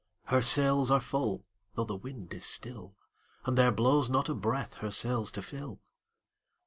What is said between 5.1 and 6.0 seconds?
to fill!